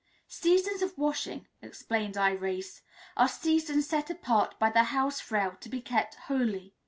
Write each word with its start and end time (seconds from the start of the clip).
"Seasons 0.27 0.81
of 0.81 0.97
washing," 0.97 1.45
explained 1.61 2.15
Irais, 2.15 2.81
"are 3.15 3.27
seasons 3.29 3.85
set 3.85 4.09
apart 4.09 4.57
by 4.57 4.71
the 4.71 4.85
Hausfrau 4.85 5.59
to 5.59 5.69
be 5.69 5.79
kept 5.79 6.15
holy. 6.25 6.73